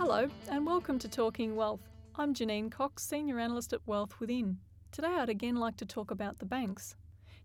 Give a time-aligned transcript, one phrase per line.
[0.00, 1.86] Hello, and welcome to Talking Wealth.
[2.14, 4.56] I'm Janine Cox, Senior Analyst at Wealth Within.
[4.92, 6.96] Today, I'd again like to talk about the banks.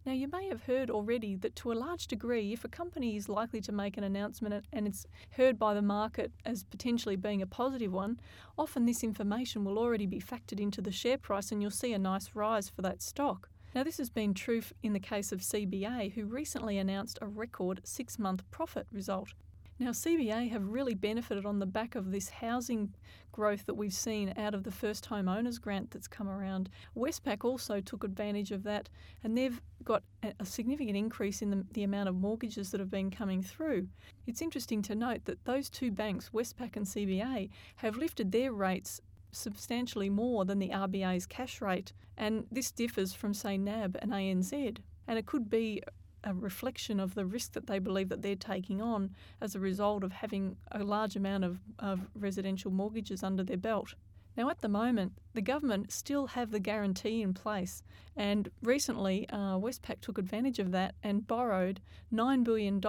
[0.06, 3.28] Now, you may have heard already that to a large degree, if a company is
[3.28, 7.46] likely to make an announcement and it's heard by the market as potentially being a
[7.46, 8.22] positive one,
[8.58, 12.00] often this information will already be factored into the share price and you'll see a
[12.00, 13.50] nice rise for that stock.
[13.76, 17.82] Now, this has been true in the case of CBA, who recently announced a record
[17.84, 19.34] six month profit result.
[19.78, 22.94] Now, CBA have really benefited on the back of this housing
[23.34, 26.70] growth that we've seen out of the first home owners grant that's come around.
[26.96, 28.88] Westpac also took advantage of that,
[29.22, 30.04] and they've got
[30.40, 33.90] a significant increase in the, the amount of mortgages that have been coming through.
[34.26, 39.02] It's interesting to note that those two banks, Westpac and CBA, have lifted their rates
[39.34, 44.78] substantially more than the RBA's cash rate, and this differs from, say, NAB and ANZ.
[45.08, 45.84] And it could be
[46.26, 50.04] a reflection of the risk that they believe that they're taking on as a result
[50.04, 53.94] of having a large amount of, of residential mortgages under their belt.
[54.38, 57.84] Now, at the moment, the government still have the guarantee in place,
[58.16, 61.82] and recently uh, Westpac took advantage of that and borrowed
[62.14, 62.82] $9 billion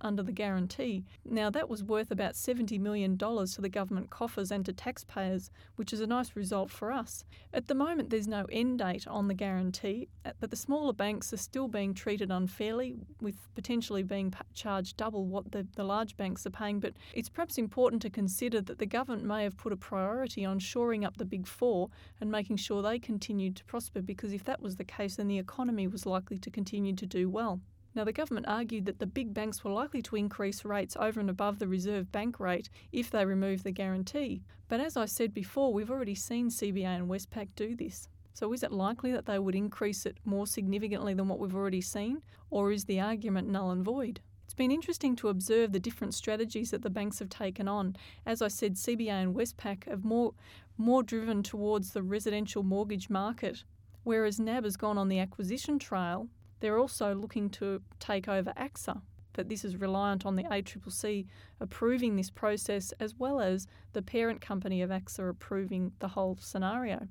[0.00, 1.04] under the guarantee.
[1.24, 5.92] Now, that was worth about $70 million to the government coffers and to taxpayers, which
[5.92, 7.24] is a nice result for us.
[7.52, 11.32] At the moment, there's no end date on the guarantee, uh, but the smaller banks
[11.34, 16.46] are still being treated unfairly, with potentially being charged double what the, the large banks
[16.46, 16.80] are paying.
[16.80, 20.58] But it's perhaps important to consider that the government may have put a priority on
[20.58, 21.88] shoring up the big four
[22.20, 25.38] and making sure they continued to prosper because if that was the case, then the
[25.38, 27.60] economy was likely to continue to do well.
[27.94, 31.28] Now, the government argued that the big banks were likely to increase rates over and
[31.28, 34.42] above the Reserve Bank rate if they removed the guarantee.
[34.68, 38.08] But as I said before, we've already seen CBA and Westpac do this.
[38.32, 41.80] So, is it likely that they would increase it more significantly than what we've already
[41.80, 44.20] seen, or is the argument null and void?
[44.60, 47.96] It's been interesting to observe the different strategies that the banks have taken on.
[48.26, 50.34] As I said, CBA and Westpac have more,
[50.76, 53.64] more driven towards the residential mortgage market,
[54.02, 56.28] whereas NAB has gone on the acquisition trail.
[56.60, 59.00] They're also looking to take over AXA,
[59.32, 61.24] but this is reliant on the ACCC
[61.58, 67.08] approving this process as well as the parent company of AXA approving the whole scenario.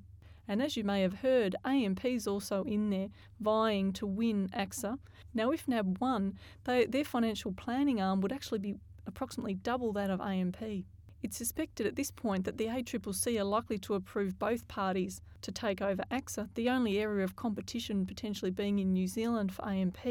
[0.50, 4.98] And as you may have heard, AMP is also in there vying to win AXA.
[5.32, 8.74] Now, if NAB won, they, their financial planning arm would actually be
[9.06, 10.60] approximately double that of AMP.
[11.22, 15.52] It's suspected at this point that the ACCC are likely to approve both parties to
[15.52, 20.04] take over AXA, the only area of competition potentially being in New Zealand for AMP.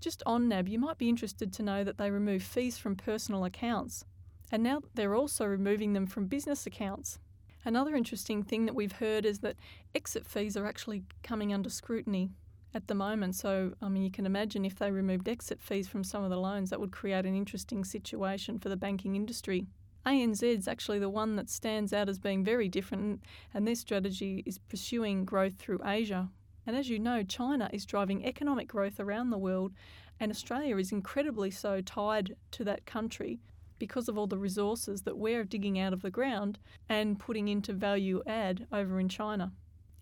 [0.00, 3.44] Just on NAB, you might be interested to know that they remove fees from personal
[3.44, 4.06] accounts,
[4.50, 7.18] and now they're also removing them from business accounts.
[7.66, 9.56] Another interesting thing that we've heard is that
[9.94, 12.30] exit fees are actually coming under scrutiny
[12.74, 13.34] at the moment.
[13.36, 16.36] So, I mean, you can imagine if they removed exit fees from some of the
[16.36, 19.66] loans, that would create an interesting situation for the banking industry.
[20.04, 23.22] ANZ is actually the one that stands out as being very different,
[23.54, 26.28] and their strategy is pursuing growth through Asia.
[26.66, 29.72] And as you know, China is driving economic growth around the world,
[30.20, 33.40] and Australia is incredibly so tied to that country
[33.78, 36.58] because of all the resources that we're digging out of the ground
[36.88, 39.52] and putting into value add over in China.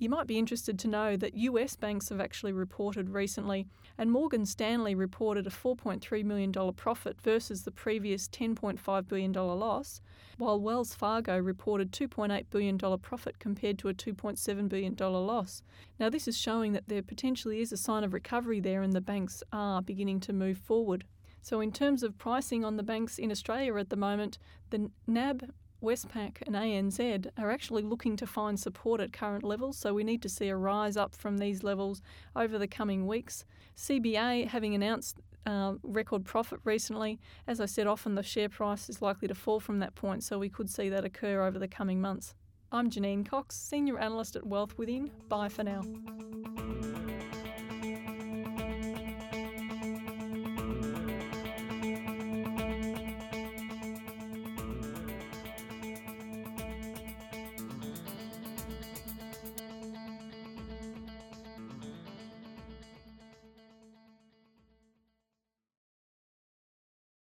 [0.02, 4.44] You might be interested to know that US banks have actually reported recently, and Morgan
[4.44, 10.00] Stanley reported a $4.3 million profit versus the previous $10.5 billion loss,
[10.38, 15.62] while Wells Fargo reported $2.8 billion profit compared to a $2.7 billion loss.
[16.00, 19.00] Now, this is showing that there potentially is a sign of recovery there, and the
[19.00, 21.04] banks are beginning to move forward.
[21.42, 24.38] So, in terms of pricing on the banks in Australia at the moment,
[24.70, 25.50] the NAB,
[25.82, 29.76] Westpac, and ANZ are actually looking to find support at current levels.
[29.76, 32.00] So, we need to see a rise up from these levels
[32.36, 33.44] over the coming weeks.
[33.76, 39.02] CBA having announced uh, record profit recently, as I said, often the share price is
[39.02, 42.00] likely to fall from that point, so we could see that occur over the coming
[42.00, 42.34] months.
[42.70, 45.10] I'm Janine Cox, Senior Analyst at Wealth Within.
[45.28, 45.82] Bye for now.